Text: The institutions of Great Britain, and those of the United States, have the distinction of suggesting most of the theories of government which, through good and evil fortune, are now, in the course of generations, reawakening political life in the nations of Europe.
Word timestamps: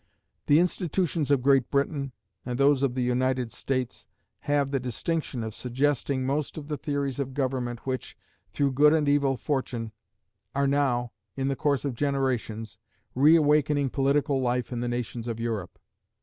The 0.47 0.57
institutions 0.57 1.29
of 1.29 1.43
Great 1.43 1.69
Britain, 1.69 2.11
and 2.43 2.57
those 2.57 2.81
of 2.81 2.95
the 2.95 3.03
United 3.03 3.51
States, 3.51 4.07
have 4.39 4.71
the 4.71 4.79
distinction 4.79 5.43
of 5.43 5.53
suggesting 5.53 6.25
most 6.25 6.57
of 6.57 6.69
the 6.69 6.75
theories 6.77 7.19
of 7.19 7.35
government 7.35 7.85
which, 7.85 8.17
through 8.49 8.71
good 8.71 8.93
and 8.93 9.07
evil 9.07 9.37
fortune, 9.37 9.91
are 10.55 10.65
now, 10.65 11.11
in 11.35 11.49
the 11.49 11.55
course 11.55 11.85
of 11.85 11.93
generations, 11.93 12.79
reawakening 13.13 13.91
political 13.91 14.41
life 14.41 14.71
in 14.71 14.79
the 14.79 14.87
nations 14.87 15.27
of 15.27 15.39
Europe. 15.39 15.77